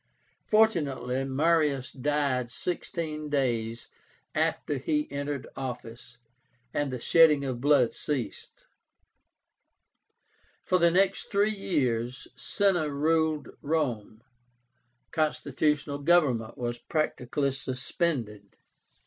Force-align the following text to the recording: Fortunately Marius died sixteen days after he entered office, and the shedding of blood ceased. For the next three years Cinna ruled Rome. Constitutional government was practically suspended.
Fortunately 0.47 1.23
Marius 1.25 1.91
died 1.91 2.49
sixteen 2.49 3.29
days 3.29 3.87
after 4.33 4.79
he 4.79 5.07
entered 5.11 5.45
office, 5.55 6.17
and 6.73 6.89
the 6.91 6.99
shedding 6.99 7.45
of 7.45 7.61
blood 7.61 7.93
ceased. 7.93 8.65
For 10.63 10.79
the 10.79 10.89
next 10.89 11.25
three 11.25 11.55
years 11.55 12.27
Cinna 12.35 12.89
ruled 12.89 13.49
Rome. 13.61 14.23
Constitutional 15.11 15.99
government 15.99 16.57
was 16.57 16.79
practically 16.79 17.51
suspended. 17.51 18.57